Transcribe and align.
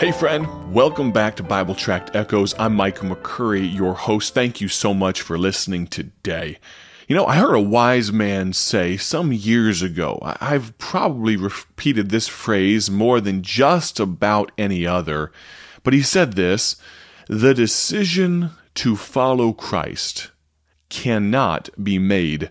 Hey, 0.00 0.12
friend, 0.12 0.72
welcome 0.72 1.12
back 1.12 1.36
to 1.36 1.42
Bible 1.42 1.74
Tract 1.74 2.16
Echoes. 2.16 2.54
I'm 2.58 2.74
Michael 2.74 3.14
McCurry, 3.14 3.70
your 3.70 3.92
host. 3.92 4.32
Thank 4.32 4.58
you 4.58 4.66
so 4.66 4.94
much 4.94 5.20
for 5.20 5.36
listening 5.36 5.86
today. 5.88 6.56
You 7.06 7.14
know, 7.14 7.26
I 7.26 7.36
heard 7.36 7.54
a 7.54 7.60
wise 7.60 8.10
man 8.10 8.54
say 8.54 8.96
some 8.96 9.30
years 9.30 9.82
ago, 9.82 10.18
I've 10.22 10.78
probably 10.78 11.36
repeated 11.36 12.08
this 12.08 12.28
phrase 12.28 12.90
more 12.90 13.20
than 13.20 13.42
just 13.42 14.00
about 14.00 14.50
any 14.56 14.86
other, 14.86 15.32
but 15.82 15.92
he 15.92 16.00
said 16.00 16.32
this 16.32 16.76
the 17.28 17.52
decision 17.52 18.52
to 18.76 18.96
follow 18.96 19.52
Christ 19.52 20.30
cannot 20.88 21.68
be 21.84 21.98
made 21.98 22.50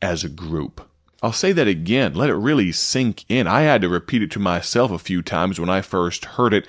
as 0.00 0.22
a 0.22 0.28
group. 0.28 0.88
I'll 1.24 1.32
say 1.32 1.52
that 1.52 1.66
again. 1.66 2.12
Let 2.12 2.28
it 2.28 2.34
really 2.34 2.70
sink 2.70 3.24
in. 3.30 3.46
I 3.46 3.62
had 3.62 3.80
to 3.80 3.88
repeat 3.88 4.22
it 4.22 4.30
to 4.32 4.38
myself 4.38 4.90
a 4.90 4.98
few 4.98 5.22
times 5.22 5.58
when 5.58 5.70
I 5.70 5.80
first 5.80 6.26
heard 6.26 6.52
it. 6.52 6.68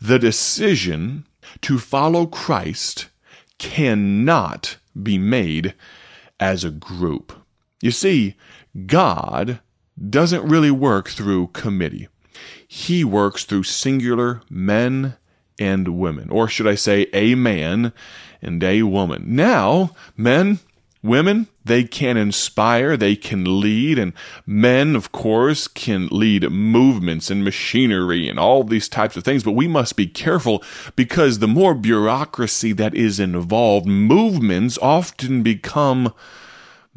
The 0.00 0.20
decision 0.20 1.26
to 1.62 1.80
follow 1.80 2.26
Christ 2.26 3.08
cannot 3.58 4.76
be 5.02 5.18
made 5.18 5.74
as 6.38 6.62
a 6.62 6.70
group. 6.70 7.32
You 7.80 7.90
see, 7.90 8.36
God 8.86 9.58
doesn't 10.08 10.48
really 10.48 10.70
work 10.70 11.08
through 11.08 11.48
committee. 11.48 12.06
He 12.68 13.02
works 13.02 13.42
through 13.42 13.64
singular 13.64 14.42
men 14.48 15.16
and 15.58 15.98
women, 15.98 16.30
or 16.30 16.46
should 16.46 16.68
I 16.68 16.76
say, 16.76 17.08
a 17.12 17.34
man 17.34 17.92
and 18.40 18.62
a 18.62 18.84
woman. 18.84 19.34
Now, 19.34 19.96
men, 20.16 20.60
Women, 21.04 21.48
they 21.62 21.84
can 21.84 22.16
inspire, 22.16 22.96
they 22.96 23.14
can 23.14 23.60
lead, 23.60 23.98
and 23.98 24.14
men, 24.46 24.96
of 24.96 25.12
course, 25.12 25.68
can 25.68 26.08
lead 26.10 26.48
movements 26.50 27.30
and 27.30 27.44
machinery 27.44 28.26
and 28.26 28.38
all 28.38 28.64
these 28.64 28.88
types 28.88 29.14
of 29.14 29.22
things. 29.22 29.44
But 29.44 29.52
we 29.52 29.68
must 29.68 29.96
be 29.96 30.06
careful 30.06 30.64
because 30.96 31.40
the 31.40 31.46
more 31.46 31.74
bureaucracy 31.74 32.72
that 32.72 32.94
is 32.94 33.20
involved, 33.20 33.84
movements 33.84 34.78
often 34.80 35.42
become 35.42 36.14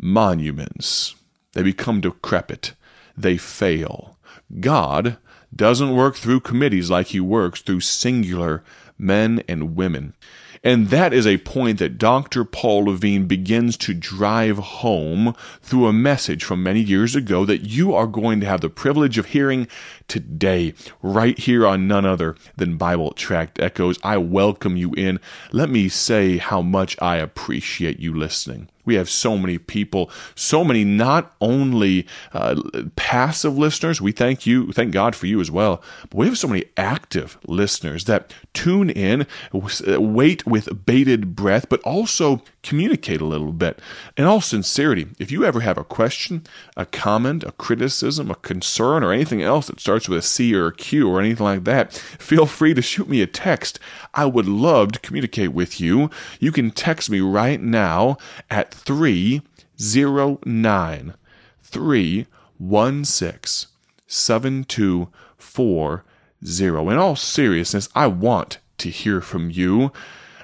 monuments. 0.02 1.16
They 1.52 1.64
become 1.64 2.00
decrepit. 2.00 2.76
They 3.18 3.36
fail. 3.36 4.18
God 4.62 5.18
doesn't 5.54 5.94
work 5.94 6.16
through 6.16 6.40
committees 6.40 6.90
like 6.90 7.08
he 7.08 7.20
works 7.20 7.62
through 7.62 7.82
singular 7.82 8.64
men 8.98 9.44
and 9.50 9.76
women. 9.76 10.14
And 10.64 10.88
that 10.88 11.14
is 11.14 11.28
a 11.28 11.38
point 11.38 11.80
that 11.80 11.98
Dr. 11.98 12.44
Paul 12.44 12.86
Levin 12.86 13.28
begins 13.28 13.78
to 13.78 13.94
drive 13.94 14.58
home 14.58 15.36
through 15.62 15.88
a 15.88 15.94
message 15.94 16.44
from 16.44 16.64
many 16.64 16.82
years 16.82 17.16
ago 17.16 17.46
that 17.46 17.62
you 17.62 17.94
are 17.94 18.08
going 18.08 18.40
to 18.42 18.46
have 18.46 18.62
the 18.62 18.70
privilege 18.70 19.18
of 19.18 19.28
hearing 19.28 19.68
today, 20.08 20.74
right 21.02 21.38
here 21.38 21.68
on 21.68 21.88
none 21.88 22.06
other 22.06 22.36
than 22.56 22.78
Bible 22.78 23.12
Tract 23.12 23.60
Echoes. 23.60 24.00
I 24.04 24.18
welcome 24.18 24.78
you 24.78 24.94
in. 24.94 25.20
Let 25.52 25.70
me 25.70 25.90
say 25.90 26.38
how 26.38 26.62
much 26.62 26.98
I 27.02 27.18
appreciate 27.18 28.00
you 28.00 28.14
listening. 28.14 28.70
We 28.88 28.96
have 28.96 29.10
so 29.10 29.38
many 29.38 29.58
people, 29.58 30.10
so 30.34 30.64
many 30.64 30.86
not 30.86 31.36
only 31.42 32.08
uh, 32.32 32.62
passive 32.96 33.58
listeners, 33.58 34.00
we 34.00 34.14
thank 34.14 34.46
you, 34.46 34.72
thank 34.72 34.94
God 34.94 35.14
for 35.14 35.26
you 35.26 35.42
as 35.42 35.52
well, 35.52 35.84
but 36.04 36.16
we 36.16 36.26
have 36.28 36.38
so 36.38 36.48
many 36.48 36.64
active 36.78 37.38
listeners 37.46 38.06
that 38.06 38.34
tune 38.54 38.90
in, 38.90 39.28
wait 39.52 40.48
with 40.48 40.57
bated 40.62 41.36
breath, 41.36 41.68
but 41.70 41.82
also 41.82 42.42
communicate 42.64 43.22
a 43.22 43.26
little 43.26 43.52
bit. 43.52 43.80
In 44.16 44.26
all 44.26 44.42
sincerity, 44.42 45.08
if 45.20 45.32
you 45.32 45.46
ever 45.46 45.60
have 45.62 45.78
a 45.78 45.84
question, 45.84 46.46
a 46.76 46.86
comment, 46.86 47.44
a 47.44 47.52
criticism, 47.54 48.32
a 48.32 48.36
concern, 48.36 49.04
or 49.04 49.12
anything 49.12 49.42
else 49.42 49.68
that 49.68 49.80
starts 49.80 50.10
with 50.10 50.20
a 50.20 50.24
C 50.24 50.56
or 50.56 50.68
a 50.68 50.74
Q 50.74 51.10
or 51.10 51.20
anything 51.20 51.46
like 51.46 51.64
that, 51.66 51.94
feel 51.94 52.46
free 52.46 52.74
to 52.74 52.82
shoot 52.82 53.10
me 53.10 53.22
a 53.22 53.28
text. 53.28 53.80
I 54.14 54.26
would 54.26 54.48
love 54.48 54.92
to 54.94 55.00
communicate 55.00 55.54
with 55.54 55.80
you. 55.80 56.10
You 56.40 56.52
can 56.52 56.72
text 56.72 57.10
me 57.10 57.22
right 57.22 57.62
now 57.62 58.18
at 58.50 58.74
309 58.74 61.14
316 61.62 63.70
7240. 64.08 66.04
In 66.42 66.98
all 66.98 67.16
seriousness, 67.16 67.88
I 67.96 68.08
want 68.08 68.58
to 68.78 68.90
hear 68.90 69.22
from 69.22 69.50
you. 69.50 69.94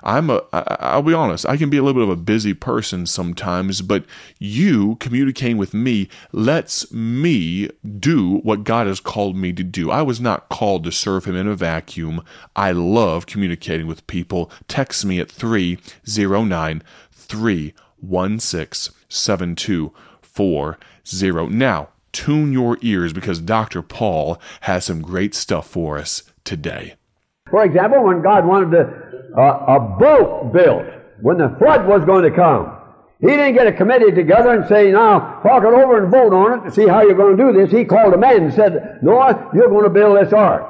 I'm 0.03 0.29
a, 0.29 0.41
I'll 0.51 1.01
be 1.01 1.13
honest, 1.13 1.45
I 1.45 1.57
can 1.57 1.69
be 1.69 1.77
a 1.77 1.83
little 1.83 2.01
bit 2.01 2.09
of 2.09 2.17
a 2.17 2.21
busy 2.21 2.53
person 2.53 3.05
sometimes, 3.05 3.81
but 3.81 4.05
you 4.37 4.97
communicating 4.99 5.57
with 5.57 5.73
me 5.73 6.09
lets 6.31 6.91
me 6.91 7.69
do 7.99 8.37
what 8.39 8.63
God 8.63 8.87
has 8.87 8.99
called 8.99 9.35
me 9.35 9.53
to 9.53 9.63
do. 9.63 9.89
I 9.89 10.01
was 10.01 10.19
not 10.19 10.49
called 10.49 10.83
to 10.83 10.91
serve 10.91 11.25
Him 11.25 11.35
in 11.35 11.47
a 11.47 11.55
vacuum. 11.55 12.23
I 12.55 12.71
love 12.71 13.25
communicating 13.25 13.87
with 13.87 14.05
people. 14.07 14.51
Text 14.67 15.05
me 15.05 15.19
at 15.19 15.31
309 15.31 16.83
316 17.11 18.95
7240. 19.09 21.55
Now, 21.55 21.89
tune 22.11 22.53
your 22.53 22.77
ears 22.81 23.13
because 23.13 23.39
Dr. 23.39 23.81
Paul 23.81 24.39
has 24.61 24.85
some 24.85 25.01
great 25.01 25.33
stuff 25.33 25.67
for 25.67 25.97
us 25.97 26.23
today. 26.43 26.95
For 27.49 27.63
example, 27.63 28.03
when 28.03 28.21
God 28.21 28.45
wanted 28.45 28.71
to 28.71 29.12
a 29.41 29.79
boat 29.79 30.51
built 30.53 30.85
when 31.21 31.37
the 31.37 31.55
flood 31.59 31.87
was 31.87 32.03
going 32.05 32.23
to 32.23 32.31
come. 32.31 32.79
He 33.21 33.27
didn't 33.29 33.53
get 33.53 33.67
a 33.67 33.71
committee 33.71 34.11
together 34.11 34.49
and 34.49 34.67
say, 34.67 34.91
now, 34.91 35.39
talk 35.43 35.63
it 35.63 35.73
over 35.73 36.03
and 36.03 36.11
vote 36.11 36.33
on 36.33 36.59
it 36.59 36.69
to 36.69 36.71
see 36.75 36.87
how 36.87 37.03
you're 37.03 37.15
going 37.15 37.37
to 37.37 37.43
do 37.43 37.53
this. 37.53 37.71
He 37.71 37.85
called 37.85 38.13
a 38.13 38.17
man 38.17 38.43
and 38.43 38.53
said, 38.53 38.99
Noah, 39.01 39.49
you're 39.53 39.69
going 39.69 39.85
to 39.85 39.89
build 39.89 40.17
this 40.17 40.33
ark. 40.33 40.69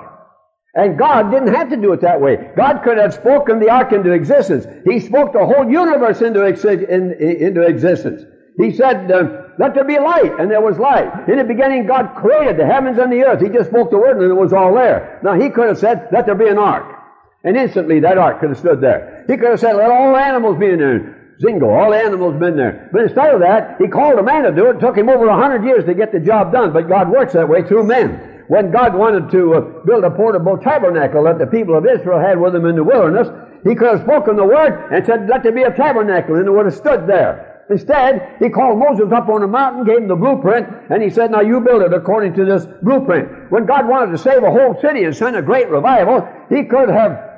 And 0.75 0.97
God 0.97 1.31
didn't 1.31 1.53
have 1.53 1.69
to 1.69 1.77
do 1.77 1.93
it 1.93 2.01
that 2.01 2.21
way. 2.21 2.51
God 2.55 2.83
could 2.83 2.97
have 2.97 3.13
spoken 3.13 3.59
the 3.59 3.69
ark 3.69 3.91
into 3.91 4.11
existence. 4.11 4.65
He 4.85 4.99
spoke 4.99 5.33
the 5.33 5.45
whole 5.45 5.69
universe 5.69 6.21
into, 6.21 6.45
in, 6.45 7.13
into 7.13 7.61
existence. 7.61 8.21
He 8.57 8.71
said, 8.71 9.11
uh, 9.11 9.47
let 9.57 9.73
there 9.73 9.83
be 9.83 9.97
light, 9.97 10.39
and 10.39 10.49
there 10.49 10.61
was 10.61 10.77
light. 10.77 11.27
In 11.27 11.37
the 11.37 11.43
beginning, 11.43 11.87
God 11.87 12.15
created 12.15 12.57
the 12.57 12.65
heavens 12.65 12.99
and 12.99 13.11
the 13.11 13.23
earth. 13.23 13.41
He 13.41 13.49
just 13.49 13.71
spoke 13.71 13.89
the 13.89 13.97
word 13.97 14.17
and 14.17 14.29
it 14.29 14.35
was 14.35 14.53
all 14.53 14.73
there. 14.75 15.19
Now, 15.23 15.33
He 15.33 15.49
could 15.49 15.67
have 15.67 15.79
said, 15.79 16.07
let 16.11 16.27
there 16.27 16.35
be 16.35 16.47
an 16.47 16.59
ark. 16.59 17.02
And 17.43 17.57
instantly 17.57 17.99
that 18.01 18.17
ark 18.17 18.39
could 18.39 18.49
have 18.49 18.59
stood 18.59 18.81
there. 18.81 19.25
He 19.27 19.35
could 19.37 19.49
have 19.49 19.59
said, 19.59 19.75
let 19.75 19.91
all 19.91 20.13
the 20.13 20.19
animals 20.19 20.57
be 20.57 20.69
in 20.69 20.79
there. 20.79 21.35
Zingo, 21.41 21.67
all 21.67 21.91
the 21.91 21.97
animals 21.97 22.39
been 22.39 22.55
there. 22.55 22.89
But 22.91 23.03
instead 23.03 23.33
of 23.33 23.41
that, 23.41 23.77
he 23.79 23.87
called 23.87 24.19
a 24.19 24.23
man 24.23 24.43
to 24.43 24.51
do 24.51 24.69
it. 24.69 24.77
It 24.77 24.79
took 24.79 24.97
him 24.97 25.09
over 25.09 25.27
a 25.27 25.35
hundred 25.35 25.65
years 25.65 25.83
to 25.85 25.93
get 25.93 26.11
the 26.11 26.19
job 26.19 26.53
done. 26.53 26.71
But 26.71 26.87
God 26.87 27.09
works 27.09 27.33
that 27.33 27.49
way 27.49 27.63
through 27.63 27.83
men. 27.85 28.43
When 28.47 28.71
God 28.71 28.93
wanted 28.95 29.31
to 29.31 29.53
uh, 29.55 29.61
build 29.85 30.03
a 30.03 30.11
portable 30.11 30.57
tabernacle 30.57 31.23
that 31.23 31.39
the 31.39 31.47
people 31.47 31.77
of 31.77 31.85
Israel 31.85 32.19
had 32.19 32.39
with 32.39 32.53
them 32.53 32.65
in 32.65 32.75
the 32.75 32.83
wilderness, 32.83 33.27
he 33.63 33.75
could 33.75 33.87
have 33.87 34.01
spoken 34.01 34.35
the 34.35 34.45
word 34.45 34.91
and 34.91 35.05
said, 35.05 35.27
let 35.27 35.43
there 35.43 35.51
be 35.51 35.63
a 35.63 35.73
tabernacle, 35.73 36.35
and 36.35 36.47
it 36.47 36.51
would 36.51 36.65
have 36.65 36.75
stood 36.75 37.07
there. 37.07 37.65
Instead, 37.69 38.35
he 38.39 38.49
called 38.49 38.77
Moses 38.77 39.11
up 39.13 39.29
on 39.29 39.41
a 39.41 39.47
mountain, 39.47 39.85
gave 39.85 39.97
him 39.97 40.07
the 40.09 40.15
blueprint, 40.15 40.67
and 40.89 41.01
he 41.01 41.09
said, 41.09 41.31
Now 41.31 41.39
you 41.39 41.61
build 41.61 41.81
it 41.81 41.93
according 41.93 42.33
to 42.33 42.43
this 42.43 42.67
blueprint. 42.81 43.51
When 43.51 43.65
God 43.65 43.87
wanted 43.87 44.11
to 44.11 44.17
save 44.17 44.43
a 44.43 44.51
whole 44.51 44.77
city 44.81 45.05
and 45.05 45.15
send 45.15 45.37
a 45.37 45.41
great 45.41 45.69
revival, 45.69 46.27
he 46.49 46.65
could 46.65 46.89
have 46.89 47.32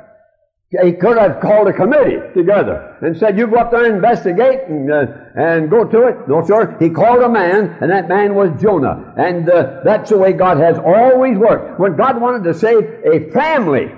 he 0.83 0.93
could 0.93 1.17
have 1.17 1.39
called 1.41 1.67
a 1.67 1.73
committee 1.73 2.17
together 2.33 2.97
and 3.01 3.17
said, 3.17 3.37
you 3.37 3.47
go 3.47 3.57
up 3.57 3.71
there 3.71 3.85
and 3.85 3.95
investigate 3.95 4.61
and, 4.67 4.91
uh, 4.91 5.05
and 5.35 5.69
go 5.69 5.83
to 5.83 6.07
it. 6.07 6.27
No, 6.27 6.43
sir. 6.43 6.75
He 6.79 6.89
called 6.89 7.21
a 7.21 7.29
man, 7.29 7.77
and 7.81 7.91
that 7.91 8.07
man 8.07 8.35
was 8.35 8.49
Jonah. 8.61 9.13
And 9.17 9.49
uh, 9.49 9.81
that's 9.83 10.09
the 10.09 10.17
way 10.17 10.33
God 10.33 10.57
has 10.57 10.77
always 10.77 11.37
worked. 11.37 11.79
When 11.79 11.95
God 11.95 12.19
wanted 12.21 12.43
to 12.45 12.53
save 12.53 12.83
a 13.05 13.31
family, 13.31 13.91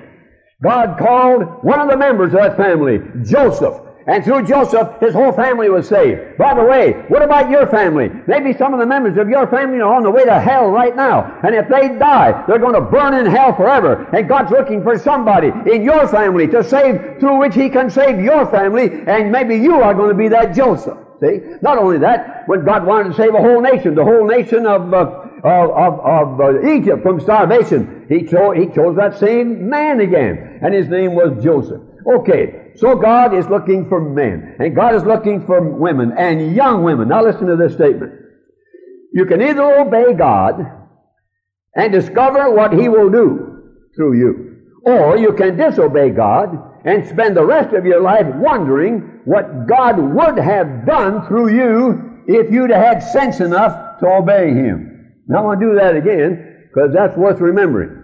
God 0.61 0.97
called 0.97 1.43
one 1.63 1.79
of 1.79 1.89
the 1.89 1.97
members 1.97 2.33
of 2.33 2.39
that 2.39 2.57
family, 2.57 2.99
Joseph. 3.23 3.86
And 4.07 4.23
through 4.23 4.47
Joseph, 4.47 5.01
his 5.01 5.13
whole 5.13 5.33
family 5.33 5.69
was 5.69 5.87
saved. 5.87 6.37
By 6.37 6.53
the 6.53 6.63
way, 6.63 6.93
what 7.09 7.21
about 7.21 7.49
your 7.49 7.67
family? 7.67 8.09
Maybe 8.25 8.57
some 8.57 8.73
of 8.73 8.79
the 8.79 8.85
members 8.85 9.17
of 9.17 9.27
your 9.27 9.47
family 9.47 9.81
are 9.81 9.93
on 9.93 10.03
the 10.03 10.09
way 10.11 10.23
to 10.23 10.39
hell 10.39 10.69
right 10.69 10.95
now. 10.95 11.39
And 11.43 11.53
if 11.53 11.67
they 11.67 11.89
die, 11.99 12.45
they're 12.47 12.57
going 12.57 12.75
to 12.75 12.81
burn 12.81 13.13
in 13.13 13.25
hell 13.25 13.53
forever. 13.53 14.07
And 14.15 14.29
God's 14.29 14.51
looking 14.51 14.81
for 14.81 14.97
somebody 14.97 15.51
in 15.69 15.83
your 15.83 16.07
family 16.07 16.47
to 16.47 16.63
save, 16.63 17.19
through 17.19 17.37
which 17.39 17.53
He 17.53 17.69
can 17.69 17.89
save 17.89 18.23
your 18.23 18.49
family. 18.49 18.89
And 19.07 19.29
maybe 19.29 19.57
you 19.57 19.81
are 19.81 19.93
going 19.93 20.09
to 20.09 20.15
be 20.15 20.29
that 20.29 20.55
Joseph. 20.55 20.97
See? 21.19 21.41
Not 21.61 21.77
only 21.77 21.97
that, 21.99 22.43
when 22.47 22.63
God 22.63 22.85
wanted 22.85 23.09
to 23.09 23.15
save 23.15 23.33
a 23.33 23.39
whole 23.39 23.59
nation, 23.59 23.93
the 23.95 24.05
whole 24.05 24.25
nation 24.25 24.65
of, 24.65 24.93
uh, 24.93 25.27
of, 25.43 25.69
of, 25.71 25.99
of 25.99 26.39
uh, 26.39 26.67
Egypt 26.69 27.03
from 27.03 27.19
starvation, 27.19 28.05
he, 28.07 28.23
cho- 28.23 28.51
he 28.51 28.67
chose 28.67 28.95
that 28.95 29.17
same 29.19 29.67
man 29.69 29.99
again. 29.99 30.59
And 30.61 30.73
his 30.73 30.87
name 30.87 31.13
was 31.13 31.43
Joseph. 31.43 31.81
Okay, 32.05 32.66
so 32.77 32.95
God 32.95 33.33
is 33.33 33.47
looking 33.47 33.89
for 33.89 33.99
men, 33.99 34.55
and 34.59 34.75
God 34.75 34.93
is 34.93 35.03
looking 35.03 35.45
for 35.45 35.61
women, 35.61 36.13
and 36.15 36.55
young 36.55 36.83
women. 36.83 37.07
Now 37.07 37.23
listen 37.23 37.47
to 37.47 37.55
this 37.55 37.73
statement. 37.73 38.13
You 39.13 39.25
can 39.25 39.41
either 39.41 39.79
obey 39.79 40.13
God 40.13 40.61
and 41.75 41.91
discover 41.91 42.51
what 42.51 42.73
He 42.73 42.87
will 42.87 43.09
do 43.09 43.73
through 43.95 44.19
you, 44.19 44.57
or 44.85 45.17
you 45.17 45.33
can 45.33 45.57
disobey 45.57 46.11
God 46.11 46.55
and 46.85 47.07
spend 47.07 47.35
the 47.35 47.45
rest 47.45 47.73
of 47.73 47.85
your 47.85 48.01
life 48.01 48.27
wondering 48.35 49.21
what 49.25 49.67
God 49.67 49.97
would 49.97 50.37
have 50.37 50.85
done 50.85 51.27
through 51.27 51.55
you 51.55 52.23
if 52.27 52.51
you'd 52.51 52.69
had 52.69 52.99
sense 52.99 53.39
enough 53.39 53.99
to 53.99 54.07
obey 54.07 54.53
Him. 54.53 55.15
Now 55.27 55.39
I 55.39 55.41
want 55.41 55.59
to 55.61 55.65
do 55.67 55.75
that 55.75 55.95
again 55.95 56.67
because 56.67 56.93
that's 56.93 57.17
worth 57.17 57.39
remembering. 57.41 57.96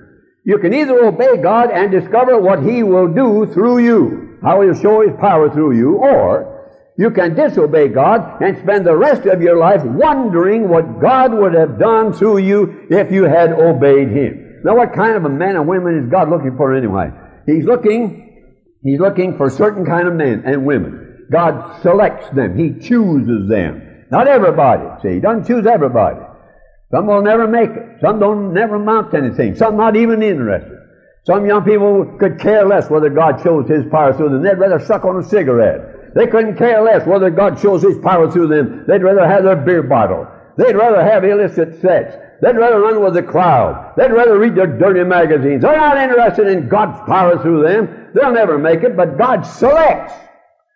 You 0.45 0.57
can 0.57 0.74
either 0.74 1.06
obey 1.06 1.38
God 1.38 1.72
and 1.72 1.92
discover 1.92 2.38
what 2.38 2.63
He 2.63 2.84
will 2.84 3.07
do 3.07 3.51
through 3.54 3.80
you, 3.80 4.40
how 4.44 4.62
He'll 4.62 4.74
show 4.75 5.01
His 5.01 5.18
power 5.19 5.50
through 5.50 5.78
you, 5.78 5.95
or 5.95 6.54
you 6.98 7.12
can 7.12 7.34
disobey 7.34 7.88
God 7.88 8.42
and 8.42 8.57
spend 8.60 8.86
the 8.86 8.95
rest 8.95 9.25
of 9.25 9.42
your 9.42 9.57
life 9.57 9.84
wondering 9.84 10.68
what 10.68 11.00
God 11.01 11.34
would 11.34 11.54
have 11.54 11.80
done 11.80 12.13
through 12.13 12.40
you 12.40 12.88
if 12.90 13.12
you 13.12 13.24
had 13.24 13.54
obeyed 13.54 14.10
Him. 14.10 14.62
Now, 14.63 14.75
what 14.75 14.94
kind 14.94 15.16
of 15.16 15.25
a 15.25 15.30
man 15.30 15.56
and 15.56 15.68
woman 15.68 16.04
is 16.04 16.12
God 16.12 16.30
looking 16.30 16.56
for 16.57 16.74
anyway? 16.75 17.10
He's 17.45 17.66
looking, 17.66 18.60
He's 18.84 19.00
looking 19.00 19.38
for 19.38 19.50
certain 19.50 19.86
kind 19.86 20.07
of 20.07 20.13
men 20.13 20.44
and 20.45 20.66
women. 20.66 21.28
God 21.31 21.81
selects 21.81 22.30
them. 22.31 22.57
He 22.57 22.86
chooses 22.86 23.50
them. 23.50 24.06
Not 24.12 24.28
everybody. 24.28 25.01
See, 25.01 25.16
He 25.16 25.19
doesn't 25.22 25.48
choose 25.48 25.66
everybody. 25.66 26.19
Some 26.94 27.07
will 27.07 27.24
never 27.24 27.48
make 27.48 27.72
it. 27.72 27.98
Some 28.01 28.19
don't 28.19 28.54
never 28.54 28.75
amount 28.75 29.12
to 29.12 29.18
anything. 29.18 29.56
Some 29.56 29.75
not 29.78 29.95
even 29.95 30.22
interested. 30.22 30.78
Some 31.25 31.48
young 31.48 31.63
people 31.63 32.06
could 32.19 32.40
care 32.40 32.68
less 32.68 32.88
whether 32.88 33.10
God 33.10 33.42
shows 33.42 33.68
His 33.68 33.84
power 33.90 34.13
through 34.13 34.30
them. 34.30 34.44
They'd 34.44 34.60
rather 34.60 34.78
suck 34.78 35.04
on 35.04 35.18
a 35.18 35.24
cigarette. 35.24 36.13
They 36.13 36.28
couldn't 36.28 36.56
care 36.56 36.84
less 36.84 37.07
whether 37.07 37.31
God 37.31 37.60
shows 37.60 37.81
His 37.81 37.98
power 37.98 38.30
through 38.30 38.50
them. 38.50 38.86
They'd 38.88 39.01
rather 39.01 39.25
have 39.25 39.44
their 39.44 39.56
beer 39.56 39.81
bottle. 39.81 40.28
They'd 40.56 40.75
rather 40.75 41.04
have 41.04 41.24
illicit 41.24 41.81
sex. 41.81 42.13
They'd 42.44 42.57
rather 42.57 42.80
run 42.80 43.04
with 43.04 43.16
the 43.16 43.24
crowd. 43.24 43.94
They'd 43.98 44.12
rather 44.12 44.38
read 44.38 44.54
their 44.54 44.68
dirty 44.68 45.04
magazines. 45.04 45.63
They're 45.63 45.75
not 45.75 45.98
interested 45.98 46.45
in 46.45 46.69
God's 46.69 47.00
power 47.10 47.42
through 47.42 47.63
them. 47.63 48.12
They'll 48.13 48.34
never 48.34 48.60
make 48.60 48.84
it, 48.84 48.95
but 48.95 49.18
God 49.18 49.42
selects 49.42 50.13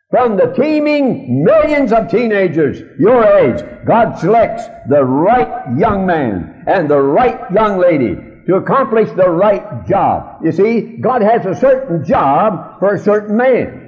from 0.09 0.38
the 0.38 0.54
teeming 0.54 1.44
millions 1.44 1.92
of 1.92 2.09
teenagers 2.09 2.80
your 2.98 3.25
age, 3.25 3.62
God 3.86 4.18
selects 4.18 4.63
the 4.88 5.04
right 5.04 5.77
young 5.77 6.06
man 6.06 6.63
and 6.65 6.89
the 6.89 7.00
right 7.00 7.51
young 7.51 7.77
lady 7.77 8.15
to 8.48 8.56
accomplish 8.56 9.09
the 9.12 9.30
right 9.30 9.86
job. 9.86 10.39
You 10.45 10.54
see, 10.54 10.98
God 11.01 11.21
has 11.21 11.45
a 11.45 11.59
certain 11.59 12.06
job 12.06 12.80
for 12.80 12.94
a 12.94 13.00
certain 13.00 13.36
man. 13.36 13.83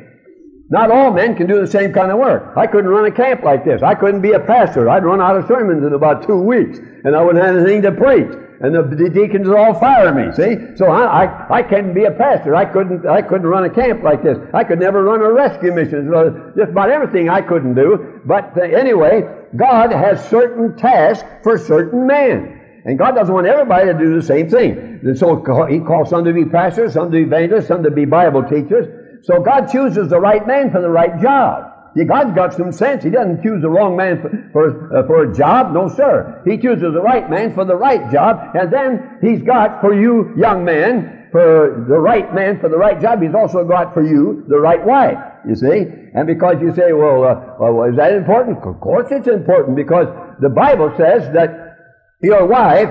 Not 0.70 0.92
all 0.92 1.12
men 1.12 1.36
can 1.36 1.48
do 1.48 1.62
the 1.62 1.68
same 1.68 1.94
kind 1.94 2.12
of 2.12 2.20
work. 2.20 2.56
I 2.58 2.68
couldn't 2.68 2.92
run 2.92 3.06
a 3.06 3.12
camp 3.12 3.44
like 3.44 3.64
this. 3.64 3.82
I 3.82 3.96
couldn't 3.96 4.22
be 4.22 4.34
a 4.34 4.40
pastor. 4.40 4.90
I'd 4.90 5.06
run 5.06 5.22
out 5.22 5.38
of 5.38 5.48
sermons 5.48 5.86
in 5.86 5.94
about 5.94 6.28
two 6.28 6.38
weeks, 6.38 6.78
and 7.06 7.16
I 7.16 7.24
wouldn't 7.24 7.44
have 7.44 7.56
anything 7.56 7.82
to 7.84 7.92
preach 7.94 8.30
and 8.62 8.76
the, 8.76 8.84
the 8.84 9.10
deacons 9.10 9.48
would 9.48 9.58
all 9.58 9.74
fire 9.74 10.14
me. 10.14 10.34
See, 10.36 10.76
so 10.76 10.88
I, 10.88 11.26
I, 11.26 11.60
I 11.60 11.64
couldn't 11.64 11.94
be 11.94 12.04
a 12.04 12.12
pastor. 12.12 12.56
I 12.56 12.66
couldn't 12.66 13.08
I 13.08 13.22
couldn't 13.22 13.48
run 13.48 13.64
a 13.64 13.70
camp 13.70 14.04
like 14.04 14.22
this. 14.22 14.38
I 14.54 14.64
could 14.64 14.80
never 14.80 15.04
run 15.04 15.22
a 15.22 15.32
rescue 15.32 15.74
mission. 15.74 16.12
Just 16.58 16.72
about 16.72 16.90
everything 16.90 17.30
I 17.30 17.42
couldn't 17.42 17.76
do. 17.76 18.22
But 18.26 18.58
uh, 18.58 18.62
anyway, 18.62 19.24
God 19.56 19.92
has 19.92 20.28
certain 20.30 20.76
tasks 20.76 21.28
for 21.42 21.58
certain 21.58 22.06
men. 22.06 22.82
And 22.86 22.98
God 22.98 23.12
doesn't 23.12 23.34
want 23.34 23.48
everybody 23.48 23.88
to 23.88 23.98
do 23.98 24.16
the 24.16 24.26
same 24.26 24.50
thing. 24.50 25.00
And 25.04 25.18
so 25.18 25.38
He 25.70 25.80
calls 25.80 26.10
some 26.10 26.26
to 26.26 26.34
be 26.34 26.46
pastors, 26.46 26.94
some 26.94 27.12
to 27.12 27.18
be 27.18 27.24
evangelists, 27.24 27.68
some 27.68 27.84
to 27.84 27.92
be 27.92 28.06
Bible 28.06 28.44
teachers. 28.44 28.88
So 29.24 29.42
God 29.42 29.68
chooses 29.72 30.10
the 30.10 30.20
right 30.20 30.46
man 30.48 30.72
for 30.72 30.82
the 30.82 30.90
right 30.90 31.20
job. 31.22 31.79
God's 31.96 32.36
got 32.36 32.54
some 32.54 32.72
sense. 32.72 33.04
He 33.04 33.10
doesn't 33.10 33.44
choose 33.44 33.62
the 33.62 33.70
wrong 33.70 33.96
man 33.96 34.22
for, 34.22 34.50
for, 34.52 34.98
uh, 34.98 35.08
for, 35.08 35.32
a 35.32 35.36
job. 35.36 35.74
No, 35.74 35.90
sir. 35.90 36.42
He 36.46 36.58
chooses 36.58 36.94
the 36.94 37.02
right 37.02 37.30
man 37.30 37.54
for 37.54 37.66
the 37.66 37.76
right 37.76 38.12
job. 38.12 38.56
And 38.56 38.72
then 38.72 39.18
He's 39.22 39.42
got 39.42 39.82
for 39.82 39.94
you, 39.94 40.34
young 40.38 40.64
man, 40.64 41.28
for 41.32 41.86
the 41.88 41.98
right 41.98 42.34
man 42.34 42.60
for 42.60 42.70
the 42.70 42.78
right 42.78 43.00
job, 43.00 43.22
He's 43.22 43.36
also 43.36 43.64
got 43.64 43.94
for 43.94 44.04
you 44.04 44.46
the 44.48 44.60
right 44.60 44.84
wife. 44.84 45.18
You 45.48 45.56
see? 45.56 45.86
And 46.14 46.28
because 46.28 46.62
you 46.62 46.74
say, 46.74 46.92
well, 46.94 47.24
uh, 47.24 47.56
well, 47.60 47.90
is 47.90 47.96
that 47.98 48.14
important? 48.14 48.58
Of 48.58 48.80
course 48.82 49.08
it's 49.12 49.28
important 49.28 49.76
because 49.76 50.08
the 50.42 50.50
Bible 50.50 50.94
says 50.98 51.32
that 51.34 51.78
your 52.22 52.46
wife, 52.46 52.90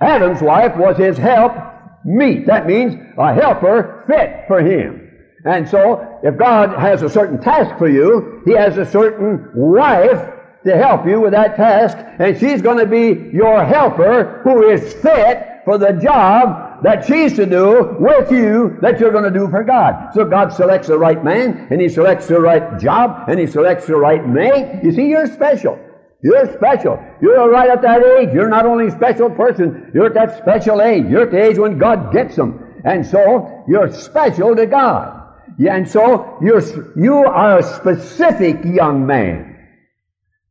Adam's 0.00 0.42
wife, 0.42 0.76
was 0.76 0.96
his 0.96 1.16
help 1.16 1.52
meet. 2.04 2.46
That 2.46 2.66
means 2.66 2.94
a 3.18 3.34
helper 3.34 4.04
fit 4.06 4.44
for 4.46 4.60
him. 4.60 5.01
And 5.44 5.68
so, 5.68 6.20
if 6.22 6.38
God 6.38 6.78
has 6.78 7.02
a 7.02 7.08
certain 7.08 7.40
task 7.40 7.76
for 7.78 7.88
you, 7.88 8.42
He 8.44 8.52
has 8.52 8.78
a 8.78 8.86
certain 8.86 9.50
wife 9.54 10.32
to 10.64 10.76
help 10.76 11.06
you 11.06 11.20
with 11.20 11.32
that 11.32 11.56
task, 11.56 11.96
and 12.20 12.38
she's 12.38 12.62
going 12.62 12.78
to 12.78 12.86
be 12.86 13.30
your 13.34 13.64
helper 13.64 14.40
who 14.44 14.68
is 14.68 14.92
fit 14.94 15.48
for 15.64 15.78
the 15.78 15.92
job 15.92 16.82
that 16.82 17.04
she's 17.04 17.34
to 17.34 17.46
do 17.46 17.96
with 17.98 18.30
you 18.30 18.76
that 18.80 18.98
you're 18.98 19.12
going 19.12 19.24
to 19.24 19.30
do 19.30 19.48
for 19.48 19.64
God. 19.64 20.12
So 20.14 20.24
God 20.24 20.52
selects 20.52 20.88
the 20.88 20.98
right 20.98 21.22
man, 21.24 21.68
and 21.70 21.80
He 21.80 21.88
selects 21.88 22.28
the 22.28 22.40
right 22.40 22.78
job, 22.78 23.28
and 23.28 23.38
He 23.40 23.46
selects 23.46 23.86
the 23.86 23.96
right 23.96 24.26
mate. 24.26 24.80
You 24.84 24.92
see, 24.92 25.08
you're 25.08 25.26
special. 25.26 25.78
You're 26.22 26.52
special. 26.52 27.02
You're 27.20 27.50
right 27.50 27.68
at 27.68 27.82
that 27.82 28.02
age. 28.04 28.32
You're 28.32 28.48
not 28.48 28.64
only 28.64 28.88
a 28.88 28.90
special 28.92 29.30
person, 29.30 29.90
you're 29.92 30.06
at 30.06 30.14
that 30.14 30.38
special 30.38 30.80
age. 30.80 31.06
You're 31.06 31.22
at 31.22 31.32
the 31.32 31.42
age 31.42 31.58
when 31.58 31.78
God 31.78 32.12
gets 32.12 32.36
them. 32.36 32.80
And 32.84 33.04
so, 33.04 33.64
you're 33.68 33.92
special 33.92 34.54
to 34.54 34.66
God. 34.66 35.21
Yeah, 35.58 35.76
and 35.76 35.88
so 35.88 36.38
you're, 36.40 36.62
you 36.96 37.14
are 37.14 37.58
a 37.58 37.62
specific 37.62 38.64
young 38.64 39.06
man. 39.06 39.56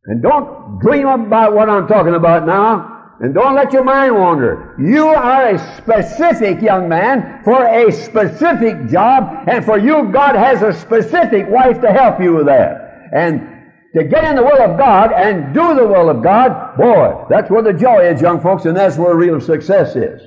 And 0.06 0.22
don't 0.22 0.80
dream 0.80 1.08
about 1.08 1.54
what 1.54 1.70
I'm 1.70 1.88
talking 1.88 2.16
about 2.16 2.46
now. 2.46 2.92
And 3.20 3.36
don't 3.36 3.54
let 3.54 3.72
your 3.72 3.84
mind 3.84 4.16
wander. 4.16 4.76
You 4.80 5.08
are 5.08 5.50
a 5.50 5.78
specific 5.78 6.60
young 6.60 6.90
man 6.90 7.44
for 7.44 7.64
a 7.68 7.92
specific 7.92 8.88
job, 8.90 9.48
and 9.48 9.64
for 9.64 9.78
you, 9.78 10.12
God 10.12 10.36
has 10.36 10.64
a 10.64 10.74
specific 10.74 11.48
wife 11.48 11.80
to 11.82 11.92
help 11.92 12.20
you 12.20 12.34
with 12.34 12.48
that. 12.48 13.10
And 13.14 13.48
to 13.96 14.06
get 14.06 14.24
in 14.24 14.38
the 14.38 14.42
will 14.42 14.60
of 14.60 14.76
God 14.76 15.12
and 15.12 15.54
do 15.54 15.76
the 15.76 15.86
will 15.86 16.10
of 16.10 16.24
God, 16.24 16.76
boy, 16.78 17.26
that's 17.30 17.52
where 17.52 17.62
the 17.62 17.74
joy 17.74 18.10
is, 18.10 18.22
young 18.22 18.42
folks, 18.42 18.66
and 18.66 18.76
that's 18.76 18.98
where 18.98 19.16
real 19.16 19.40
success 19.40 19.96
is. 19.96 20.20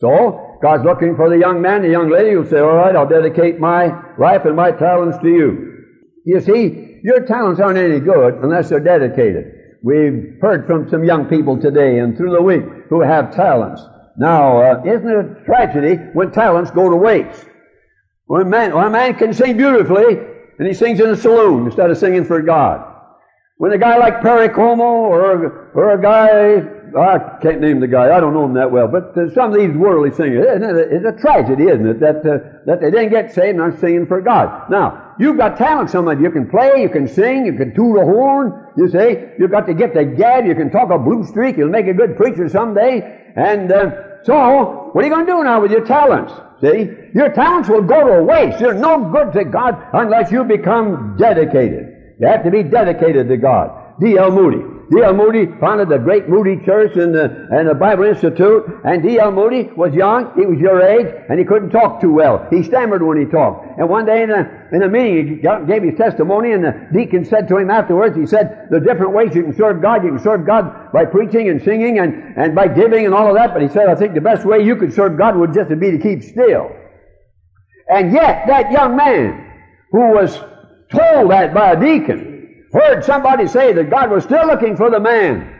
So, 0.00 0.45
God's 0.62 0.84
looking 0.84 1.16
for 1.16 1.28
the 1.28 1.38
young 1.38 1.60
man, 1.60 1.82
the 1.82 1.90
young 1.90 2.10
lady 2.10 2.32
who'll 2.32 2.46
say, 2.46 2.60
All 2.60 2.76
right, 2.76 2.94
I'll 2.94 3.08
dedicate 3.08 3.60
my 3.60 3.92
life 4.18 4.44
and 4.44 4.56
my 4.56 4.72
talents 4.72 5.18
to 5.18 5.28
you. 5.28 5.84
You 6.24 6.40
see, 6.40 7.00
your 7.02 7.24
talents 7.24 7.60
aren't 7.60 7.78
any 7.78 8.00
good 8.00 8.34
unless 8.42 8.68
they're 8.68 8.80
dedicated. 8.80 9.52
We've 9.82 10.38
heard 10.40 10.66
from 10.66 10.88
some 10.90 11.04
young 11.04 11.26
people 11.26 11.60
today 11.60 11.98
and 11.98 12.16
through 12.16 12.32
the 12.32 12.42
week 12.42 12.64
who 12.88 13.02
have 13.02 13.34
talents. 13.34 13.82
Now, 14.18 14.58
uh, 14.58 14.82
isn't 14.84 15.08
it 15.08 15.16
a 15.16 15.44
tragedy 15.44 15.96
when 16.14 16.32
talents 16.32 16.70
go 16.70 16.88
to 16.88 16.96
waste? 16.96 17.46
When 18.26 18.50
man, 18.50 18.74
when 18.74 18.86
a 18.86 18.90
man 18.90 19.14
can 19.14 19.32
sing 19.32 19.56
beautifully 19.56 20.18
and 20.58 20.66
he 20.66 20.74
sings 20.74 21.00
in 21.00 21.10
a 21.10 21.16
saloon 21.16 21.66
instead 21.66 21.90
of 21.90 21.98
singing 21.98 22.24
for 22.24 22.40
God. 22.42 22.94
When 23.58 23.72
a 23.72 23.78
guy 23.78 23.96
like 23.96 24.22
Perry 24.22 24.48
Como 24.48 24.82
or, 24.82 25.70
or 25.74 25.92
a 25.92 26.02
guy 26.02 26.75
I 26.96 27.38
can't 27.42 27.60
name 27.60 27.80
the 27.80 27.86
guy. 27.86 28.16
I 28.16 28.20
don't 28.20 28.32
know 28.32 28.44
him 28.44 28.54
that 28.54 28.70
well. 28.70 28.88
But 28.88 29.16
uh, 29.16 29.32
some 29.34 29.52
of 29.52 29.58
these 29.58 29.76
worldly 29.76 30.12
singers, 30.12 30.46
it's 30.48 31.04
a 31.04 31.20
tragedy, 31.20 31.64
isn't 31.64 31.86
it, 31.86 32.00
that, 32.00 32.24
uh, 32.24 32.38
that 32.64 32.80
they 32.80 32.90
didn't 32.90 33.10
get 33.10 33.34
saved 33.34 33.58
and 33.58 33.60
are 33.60 33.76
singing 33.78 34.06
for 34.06 34.22
God. 34.22 34.70
Now, 34.70 35.14
you've 35.18 35.36
got 35.36 35.58
talent, 35.58 35.90
some 35.90 36.08
of 36.08 36.18
you. 36.18 36.24
You 36.24 36.30
can 36.30 36.48
play, 36.48 36.80
you 36.80 36.88
can 36.88 37.06
sing, 37.06 37.44
you 37.44 37.52
can 37.52 37.74
toot 37.74 37.98
a 37.98 38.04
horn, 38.04 38.72
you 38.78 38.88
say. 38.88 39.34
You've 39.38 39.50
got 39.50 39.66
to 39.66 39.74
get 39.74 39.92
the 39.92 40.04
gab, 40.04 40.46
you 40.46 40.54
can 40.54 40.70
talk 40.70 40.90
a 40.90 40.98
blue 40.98 41.24
streak, 41.26 41.58
you'll 41.58 41.68
make 41.68 41.86
a 41.86 41.94
good 41.94 42.16
preacher 42.16 42.48
someday. 42.48 43.32
And 43.36 43.70
uh, 43.70 43.90
so, 44.24 44.90
what 44.92 45.04
are 45.04 45.06
you 45.06 45.12
going 45.12 45.26
to 45.26 45.32
do 45.32 45.44
now 45.44 45.60
with 45.60 45.70
your 45.70 45.84
talents? 45.84 46.32
See? 46.62 46.88
Your 47.14 47.30
talents 47.32 47.68
will 47.68 47.82
go 47.82 48.16
to 48.16 48.22
waste. 48.22 48.58
They're 48.58 48.74
no 48.74 49.10
good 49.12 49.32
to 49.34 49.44
God 49.44 49.76
unless 49.92 50.32
you 50.32 50.44
become 50.44 51.16
dedicated. 51.18 52.14
You 52.18 52.26
have 52.28 52.44
to 52.44 52.50
be 52.50 52.62
dedicated 52.62 53.28
to 53.28 53.36
God. 53.36 54.00
D.L. 54.00 54.30
Moody. 54.30 54.75
D.L. 54.88 55.14
Moody 55.14 55.46
founded 55.58 55.88
the 55.88 55.98
great 55.98 56.28
Moody 56.28 56.64
Church 56.64 56.94
and 56.96 57.12
the, 57.12 57.48
and 57.50 57.68
the 57.68 57.74
Bible 57.74 58.04
Institute, 58.04 58.64
and 58.84 59.02
D.L. 59.02 59.32
Moody 59.32 59.64
was 59.74 59.92
young, 59.92 60.32
he 60.36 60.46
was 60.46 60.60
your 60.60 60.80
age, 60.80 61.12
and 61.28 61.40
he 61.40 61.44
couldn't 61.44 61.70
talk 61.70 62.00
too 62.00 62.12
well. 62.12 62.46
He 62.50 62.62
stammered 62.62 63.02
when 63.02 63.18
he 63.18 63.24
talked. 63.24 63.78
And 63.78 63.88
one 63.88 64.06
day 64.06 64.22
in 64.22 64.30
a, 64.30 64.68
in 64.72 64.82
a 64.82 64.88
meeting, 64.88 65.26
he 65.26 65.66
gave 65.66 65.82
his 65.82 65.96
testimony, 65.96 66.52
and 66.52 66.62
the 66.62 66.88
deacon 66.92 67.24
said 67.24 67.48
to 67.48 67.56
him 67.56 67.68
afterwards, 67.68 68.16
he 68.16 68.26
said, 68.26 68.68
the 68.70 68.78
different 68.78 69.12
ways 69.12 69.34
you 69.34 69.42
can 69.42 69.56
serve 69.56 69.82
God, 69.82 70.04
you 70.04 70.10
can 70.10 70.22
serve 70.22 70.46
God 70.46 70.92
by 70.92 71.04
preaching 71.04 71.48
and 71.48 71.60
singing 71.62 71.98
and, 71.98 72.36
and 72.36 72.54
by 72.54 72.68
giving 72.68 73.06
and 73.06 73.14
all 73.14 73.26
of 73.28 73.34
that, 73.34 73.52
but 73.52 73.62
he 73.62 73.68
said, 73.68 73.88
I 73.88 73.96
think 73.96 74.14
the 74.14 74.20
best 74.20 74.46
way 74.46 74.62
you 74.62 74.76
could 74.76 74.92
serve 74.92 75.18
God 75.18 75.36
would 75.36 75.52
just 75.52 75.68
be 75.80 75.90
to 75.90 75.98
keep 75.98 76.22
still. 76.22 76.70
And 77.88 78.12
yet, 78.12 78.46
that 78.46 78.70
young 78.70 78.96
man 78.96 79.52
who 79.90 80.12
was 80.12 80.36
told 80.90 81.30
that 81.32 81.52
by 81.54 81.72
a 81.72 81.80
deacon, 81.80 82.35
heard 82.76 83.04
somebody 83.04 83.46
say 83.46 83.72
that 83.72 83.90
God 83.90 84.10
was 84.10 84.24
still 84.24 84.46
looking 84.46 84.76
for 84.76 84.90
the 84.90 85.00
man. 85.00 85.52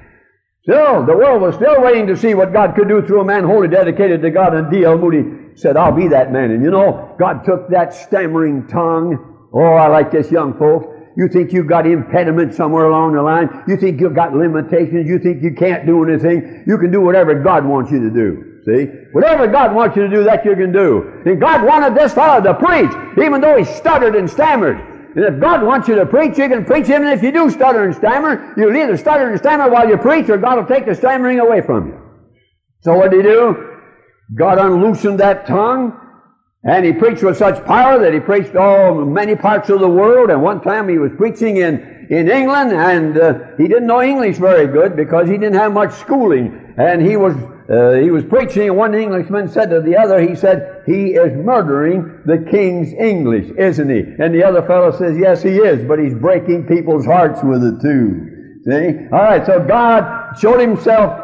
Still, 0.62 1.06
the 1.06 1.16
world 1.16 1.42
was 1.42 1.54
still 1.54 1.80
waiting 1.80 2.08
to 2.08 2.16
see 2.16 2.35
what 2.35 2.52
God 2.52 2.75
could 2.75 2.88
do 2.88 3.00
through 3.06 3.20
a 3.20 3.25
man 3.25 3.44
wholly 3.44 3.68
dedicated 3.68 4.20
to 4.23 4.30
God. 4.30 4.52
And 4.54 4.70
D.L. 4.70 4.99
Moody 4.99 5.54
said, 5.54 5.76
I'll 5.76 5.92
be 5.92 6.08
that 6.08 6.32
man. 6.32 6.50
And 6.50 6.62
you 6.62 6.70
know, 6.70 7.14
God 7.20 7.44
took 7.44 7.70
that 7.70 7.94
stammering 7.94 8.66
tongue. 8.66 9.49
Oh, 9.54 9.61
I 9.61 9.87
like 9.87 10.11
this 10.11 10.30
young 10.30 10.58
folk. 10.58 10.92
You 11.16 11.28
think 11.28 11.52
you've 11.52 11.68
got 11.68 11.87
impediments 11.87 12.56
somewhere 12.56 12.87
along 12.87 13.14
the 13.14 13.23
line. 13.23 13.49
You 13.68 13.76
think 13.76 14.00
you've 14.00 14.14
got 14.14 14.35
limitations. 14.35 15.08
You 15.08 15.18
think 15.18 15.42
you 15.42 15.54
can't 15.54 15.87
do 15.87 16.04
anything. 16.04 16.64
You 16.66 16.76
can 16.78 16.90
do 16.90 17.00
whatever 17.00 17.35
God 17.42 17.64
wants 17.64 17.90
you 17.90 18.00
to 18.00 18.11
do. 18.11 18.61
See? 18.66 18.87
Whatever 19.12 19.46
God 19.46 19.73
wants 19.73 19.96
you 19.96 20.02
to 20.02 20.11
do, 20.11 20.25
that 20.25 20.44
you 20.44 20.56
can 20.56 20.73
do. 20.73 21.23
And 21.25 21.40
God 21.40 21.64
wanted 21.64 21.94
this 21.94 22.12
fellow 22.12 22.42
to 22.42 22.54
preach, 22.54 22.90
even 23.25 23.40
though 23.40 23.56
he 23.56 23.64
stuttered 23.64 24.16
and 24.16 24.28
stammered. 24.28 24.96
And 25.16 25.25
if 25.25 25.40
God 25.40 25.64
wants 25.64 25.88
you 25.88 25.94
to 25.94 26.04
preach, 26.04 26.37
you 26.37 26.46
can 26.46 26.66
preach 26.66 26.87
Him. 26.87 27.02
And 27.02 27.11
if 27.11 27.23
you 27.23 27.32
do 27.32 27.49
stutter 27.50 27.85
and 27.85 27.94
stammer, 27.94 28.52
you'll 28.58 28.76
either 28.76 28.99
stutter 28.99 29.30
and 29.30 29.38
stammer 29.38 29.70
while 29.70 29.88
you 29.88 29.96
preach, 29.96 30.28
or 30.28 30.37
God 30.37 30.58
will 30.58 30.66
take 30.66 30.85
the 30.85 30.94
stammering 30.94 31.40
away 31.40 31.62
from 31.62 31.88
you. 31.88 32.00
So 32.82 32.92
what 32.94 33.11
did 33.11 33.25
he 33.25 33.30
do? 33.30 33.78
God 34.35 34.58
unloosened 34.58 35.18
that 35.20 35.46
tongue, 35.46 35.99
and 36.64 36.85
he 36.85 36.92
preached 36.92 37.23
with 37.23 37.38
such 37.38 37.64
power 37.64 37.99
that 37.99 38.12
he 38.12 38.20
preached 38.20 38.56
all 38.56 39.06
many 39.06 39.35
parts 39.35 39.70
of 39.70 39.80
the 39.80 39.88
world. 39.88 40.28
And 40.28 40.42
one 40.42 40.61
time 40.61 40.87
he 40.87 40.99
was 40.99 41.12
preaching 41.16 41.56
in, 41.56 42.06
in 42.11 42.30
England, 42.30 42.73
and 42.73 43.18
uh, 43.18 43.38
he 43.56 43.68
didn't 43.68 43.87
know 43.87 44.02
English 44.02 44.37
very 44.37 44.66
good 44.66 44.96
because 44.96 45.28
he 45.28 45.38
didn't 45.38 45.54
have 45.54 45.73
much 45.73 45.94
schooling. 45.94 46.75
And 46.76 47.00
he 47.00 47.16
was 47.16 47.35
uh, 47.68 47.94
he 47.94 48.11
was 48.11 48.25
preaching, 48.25 48.68
and 48.68 48.76
one 48.76 48.94
Englishman 48.94 49.49
said 49.49 49.70
to 49.70 49.80
the 49.80 49.96
other, 49.96 50.20
he 50.20 50.37
said, 50.37 50.85
he 50.87 51.14
is 51.14 51.37
murdering 51.37 52.23
the 52.25 52.46
king's 52.50 52.92
English, 52.92 53.50
isn't 53.58 53.90
he? 53.90 54.00
And 54.23 54.35
the 54.35 54.44
other 54.44 54.62
fellow 54.62 54.92
says, 54.96 55.18
yes, 55.18 55.42
he 55.42 55.56
is, 55.56 55.87
but 55.87 55.99
he's 55.99 56.14
breaking 56.14 56.66
people's 56.66 57.04
hearts 57.04 57.42
with 57.42 57.64
it 57.64 57.80
too. 57.80 58.61
See? 58.64 59.08
All 59.12 59.23
right, 59.23 59.44
so 59.44 59.64
God 59.66 60.38
showed 60.38 60.61
himself 60.61 61.23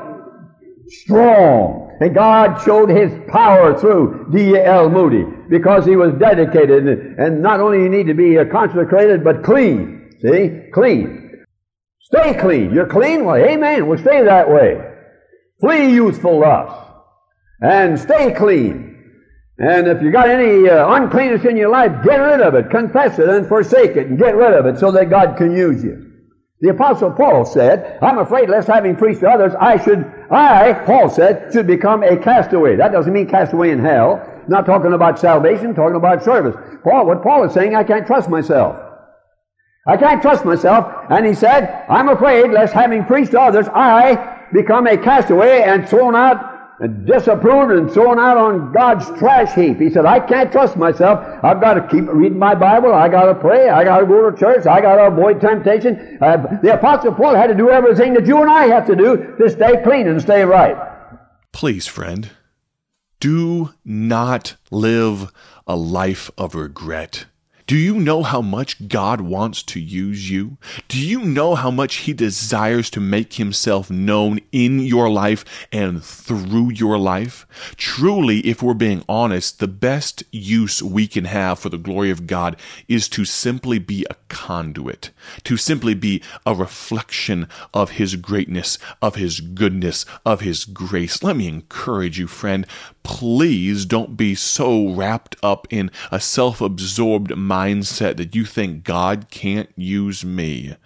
strong. 0.89 1.83
And 2.01 2.15
God 2.15 2.61
showed 2.65 2.89
his 2.89 3.13
power 3.29 3.79
through 3.79 4.29
D.L. 4.33 4.91
Moody 4.91 5.25
because 5.49 5.87
he 5.87 5.95
was 5.95 6.13
dedicated. 6.15 6.89
And 6.89 7.41
not 7.41 7.61
only 7.61 7.79
you 7.79 7.89
need 7.89 8.09
to 8.09 8.15
be 8.15 8.37
consecrated, 8.51 9.23
but 9.23 9.45
clean. 9.45 10.11
See? 10.21 10.63
Clean. 10.73 11.45
Stay 12.01 12.35
clean. 12.35 12.75
You're 12.75 12.89
clean? 12.89 13.25
Well, 13.25 13.37
amen. 13.37 13.87
We'll 13.87 13.99
stay 13.99 14.25
that 14.25 14.51
way. 14.51 14.92
Flee 15.63 15.95
youthful 15.95 16.41
lust 16.41 16.91
and 17.61 17.99
stay 17.99 18.35
clean. 18.35 18.89
And 19.59 19.87
if 19.87 20.03
you've 20.03 20.13
got 20.13 20.29
any 20.29 20.69
uh, 20.69 20.93
uncleanness 20.95 21.45
in 21.45 21.57
your 21.57 21.71
life, 21.71 21.93
get 22.05 22.17
rid 22.17 22.41
of 22.41 22.55
it, 22.55 22.69
confess 22.69 23.17
it, 23.21 23.29
and 23.29 23.47
forsake 23.47 23.93
it, 23.93 24.09
and 24.09 24.19
get 24.19 24.35
rid 24.35 24.55
of 24.55 24.67
it 24.67 24.81
so 24.81 24.91
that 24.91 25.09
God 25.09 25.37
can 25.37 25.55
use 25.55 25.85
you. 25.85 26.11
The 26.63 26.71
apostle 26.71 27.13
Paul 27.13 27.45
said, 27.45 27.99
I'm 28.03 28.19
afraid 28.19 28.49
lest 28.49 28.67
having 28.67 28.97
preached 28.97 29.21
to 29.21 29.29
others, 29.29 29.53
I 29.61 29.83
should, 29.83 30.05
I, 30.33 30.73
Paul 30.85 31.09
said, 31.09 31.53
should 31.53 31.69
become 31.69 32.03
a 32.03 32.17
castaway. 32.17 32.75
That 32.77 32.91
doesn't 32.91 33.13
mean 33.13 33.29
castaway 33.29 33.71
in 33.71 33.79
hell. 33.79 34.29
Not 34.49 34.67
talking 34.67 34.93
about 34.93 35.21
salvation, 35.21 35.77
talking 35.77 35.97
about 35.97 36.25
service. 36.25 36.57
Paul, 36.83 37.07
what 37.07 37.23
Paul 37.23 37.45
is 37.45 37.55
saying, 37.55 37.77
I 37.77 37.85
can't 37.85 38.07
trust 38.07 38.29
myself. 38.29 38.77
I 39.87 39.97
can't 39.97 40.23
trust 40.23 40.45
myself. 40.45 40.93
And 41.09 41.25
he 41.25 41.35
said, 41.35 41.85
I'm 41.89 42.09
afraid 42.09 42.51
lest 42.51 42.73
having 42.73 43.05
preached 43.05 43.33
to 43.33 43.41
others, 43.41 43.67
I 43.69 44.32
become 44.53 44.87
a 44.87 44.97
castaway 44.97 45.63
and 45.63 45.89
thrown 45.89 46.15
out 46.15 46.53
and 46.81 47.07
disapproved 47.07 47.71
and 47.73 47.91
thrown 47.93 48.19
out 48.19 48.37
on 48.37 48.73
God's 48.73 49.07
trash 49.19 49.55
heap. 49.55 49.79
He 49.79 49.89
said, 49.89 50.05
I 50.05 50.19
can't 50.19 50.51
trust 50.51 50.77
myself. 50.77 51.21
I've 51.45 51.61
got 51.61 51.75
to 51.75 51.87
keep 51.87 52.07
reading 52.09 52.39
my 52.39 52.57
Bible. 52.57 52.93
I 52.93 53.09
got 53.09 53.27
to 53.27 53.37
pray. 53.37 53.69
I 53.69 53.85
got 53.85 54.01
to 54.01 54.07
go 54.07 54.29
to 54.29 54.37
church. 54.37 54.67
I 54.67 54.81
got 54.81 54.97
to 54.97 55.07
avoid 55.07 55.41
temptation. 55.41 56.19
Uh, 56.21 56.59
the 56.61 56.75
Apostle 56.75 57.15
Paul 57.15 57.37
had 57.37 57.47
to 57.47 57.55
do 57.55 57.71
everything 57.71 58.15
that 58.15 58.27
you 58.27 58.41
and 58.41 58.51
I 58.51 58.67
have 58.67 58.87
to 58.89 58.97
do 58.97 59.37
to 59.39 59.49
stay 59.49 59.81
clean 59.85 60.09
and 60.09 60.21
stay 60.21 60.45
right. 60.45 60.77
Please, 61.53 61.87
friend, 61.87 62.31
do 63.21 63.71
not 63.85 64.57
live 64.73 65.31
a 65.67 65.77
life 65.77 66.31
of 66.37 66.57
regret. 66.57 67.27
Do 67.73 67.79
you 67.79 67.95
know 67.95 68.23
how 68.23 68.43
much 68.43 68.87
God 68.87 69.23
wants 69.23 69.63
to 69.63 69.81
use 69.81 70.29
you? 70.29 70.59
Do 70.89 70.99
you 70.99 71.25
know 71.25 71.55
how 71.55 71.71
much 71.71 72.01
He 72.05 72.13
desires 72.13 72.91
to 72.91 73.01
make 73.01 73.33
Himself 73.33 73.91
known 73.91 74.41
in 74.53 74.81
your 74.81 75.09
life 75.09 75.43
and 75.73 76.05
through 76.05 76.73
your 76.73 76.99
life? 76.99 77.47
Truly, 77.77 78.41
if 78.41 78.63
we're 78.63 78.75
being 78.75 79.07
honest, 79.09 79.59
the 79.59 79.69
best 79.69 80.23
use 80.31 80.83
we 80.83 81.07
can 81.07 81.25
have 81.25 81.61
for 81.61 81.71
the 81.71 81.79
glory 81.79 82.11
of 82.11 82.27
God 82.27 82.59
is 82.89 83.09
to 83.09 83.25
simply 83.25 83.79
be 83.79 84.05
a 84.11 84.17
conduit, 84.29 85.09
to 85.45 85.57
simply 85.57 85.95
be 85.95 86.23
a 86.45 86.55
reflection 86.55 87.49
of 87.73 87.93
His 87.93 88.17
greatness, 88.17 88.77
of 89.01 89.15
His 89.15 89.41
goodness, 89.41 90.05
of 90.27 90.43
His 90.43 90.67
grace. 90.67 91.23
Let 91.23 91.39
me 91.39 91.49
encourage 91.49 92.19
you, 92.19 92.27
friend, 92.27 92.67
please 93.03 93.87
don't 93.87 94.17
be 94.17 94.35
so 94.35 94.93
wrapped 94.93 95.37
up 95.43 95.67
in 95.71 95.91
a 96.11 96.21
self 96.21 96.61
absorbed 96.61 97.35
mindset 97.63 98.17
that 98.17 98.35
you 98.35 98.45
think 98.45 98.85
God 98.85 99.27
can't 99.31 99.71
use 99.77 100.25
me. 100.25 100.77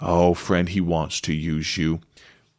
Oh, 0.00 0.34
friend, 0.34 0.68
He 0.68 0.80
wants 0.80 1.20
to 1.22 1.34
use 1.34 1.76
you. 1.76 2.00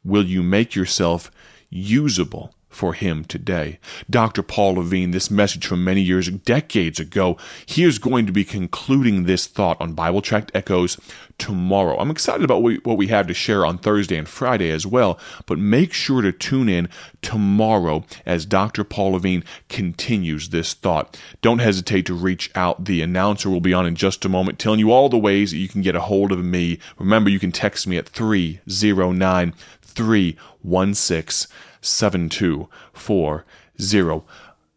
Will 0.03 0.25
you 0.25 0.41
make 0.41 0.75
yourself 0.75 1.32
usable? 1.70 2.53
For 2.72 2.94
him 2.94 3.25
today. 3.25 3.80
Dr. 4.10 4.42
Paul 4.42 4.75
Levin, 4.75 5.12
this 5.12 5.30
message 5.30 5.68
from 5.68 5.84
many 5.84 6.01
years, 6.01 6.30
decades 6.30 7.00
ago, 7.00 7.38
he 7.66 7.84
is 7.84 8.00
going 8.00 8.25
to 8.25 8.32
be 8.32 8.46
concluding 8.46 9.25
this 9.25 9.46
thought 9.46 9.80
on 9.80 9.94
Bible 9.94 10.22
Tract 10.22 10.51
Echoes 10.56 10.98
tomorrow. 11.38 11.98
I'm 11.98 12.10
excited 12.10 12.44
about 12.44 12.62
what 12.62 12.98
we 12.98 13.08
have 13.08 13.28
to 13.28 13.34
share 13.34 13.66
on 13.66 13.78
Thursday 13.78 14.16
and 14.16 14.30
Friday 14.30 14.72
as 14.72 14.88
well, 14.88 15.20
but 15.46 15.60
make 15.60 15.92
sure 15.92 16.22
to 16.22 16.32
tune 16.32 16.70
in 16.70 16.88
tomorrow 17.22 18.06
as 18.25 18.46
Dr. 18.46 18.84
Paul 18.84 19.13
Levin 19.13 19.44
continues 19.68 20.50
this 20.50 20.74
thought. 20.74 21.20
Don't 21.42 21.60
hesitate 21.60 22.06
to 22.06 22.13
reach 22.13 22.51
out. 22.56 22.86
The 22.86 23.01
announcer 23.01 23.50
will 23.50 23.60
be 23.60 23.74
on 23.74 23.86
in 23.86 23.96
just 23.96 24.24
a 24.24 24.30
moment, 24.30 24.60
telling 24.60 24.80
you 24.80 24.92
all 24.92 25.10
the 25.10 25.18
ways 25.18 25.51
that 25.51 25.58
you 25.58 25.68
can 25.68 25.82
get 25.82 25.96
a 25.96 26.01
hold 26.01 26.32
of 26.32 26.44
me. 26.44 26.80
Remember, 26.98 27.30
you 27.30 27.40
can 27.40 27.51
text 27.51 27.86
me 27.86 27.98
at 27.98 28.08
309 28.08 29.54
316 29.82 31.51
7240. 31.81 34.25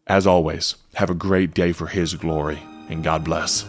As 0.07 0.27
always, 0.27 0.75
have 0.95 1.09
a 1.09 1.15
great 1.15 1.53
day 1.53 1.71
for 1.71 1.87
His 1.87 2.15
glory, 2.15 2.59
and 2.89 3.03
God 3.03 3.23
bless. 3.23 3.65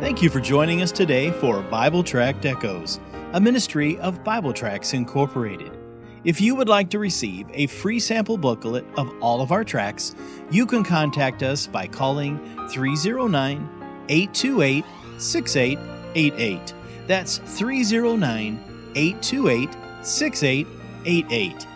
Thank 0.00 0.22
you 0.22 0.28
for 0.28 0.40
joining 0.40 0.82
us 0.82 0.92
today 0.92 1.30
for 1.30 1.62
Bible 1.62 2.02
Tract 2.02 2.44
Echoes, 2.44 3.00
a 3.32 3.40
ministry 3.40 3.98
of 3.98 4.22
Bible 4.22 4.52
Tracts 4.52 4.92
Incorporated. 4.92 5.72
If 6.24 6.40
you 6.40 6.54
would 6.54 6.68
like 6.68 6.90
to 6.90 6.98
receive 6.98 7.46
a 7.52 7.66
free 7.66 7.98
sample 7.98 8.36
booklet 8.36 8.84
of 8.96 9.12
all 9.20 9.40
of 9.40 9.50
our 9.50 9.64
tracts, 9.64 10.14
you 10.50 10.66
can 10.66 10.84
contact 10.84 11.42
us 11.42 11.66
by 11.66 11.86
calling 11.86 12.38
309 12.68 13.68
828 14.08 14.84
6888. 15.18 16.74
That's 17.12 17.38
309 17.44 18.58
828 18.94 19.68
6888. 20.00 21.66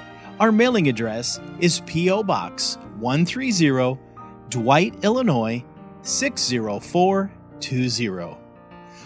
Our 0.40 0.50
mailing 0.50 0.88
address 0.88 1.38
is 1.60 1.80
P.O. 1.80 2.22
Box 2.22 2.78
130, 3.00 3.98
Dwight, 4.48 5.04
Illinois 5.04 5.62
60420. 6.00 8.38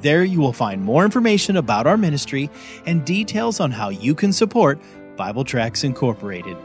There 0.01 0.25
you 0.25 0.39
will 0.39 0.53
find 0.53 0.83
more 0.83 1.05
information 1.07 1.57
about 1.57 1.87
our 1.87 1.97
ministry 1.97 2.51
and 2.85 3.07
details 3.07 3.59
on 3.59 3.71
how 3.71 3.89
you 3.89 4.15
can 4.15 4.35
support 4.35 4.79
Bible 5.17 5.45
Tracts 5.45 5.85
Incorporated. 5.85 6.57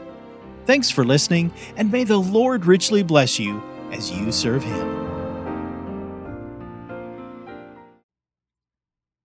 Thanks 0.66 0.90
for 0.90 1.04
listening, 1.04 1.52
and 1.76 1.90
may 1.90 2.04
the 2.04 2.18
Lord 2.18 2.66
richly 2.66 3.02
bless 3.02 3.38
you 3.38 3.62
as 3.92 4.10
you 4.10 4.30
serve 4.30 4.62
Him. 4.62 4.99